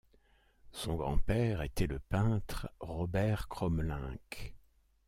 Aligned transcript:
Son 0.71 0.95
grand-père 0.95 1.61
était 1.61 1.85
le 1.85 1.99
peintre 1.99 2.71
Robert 2.79 3.47
Crommelinck. 3.47 4.55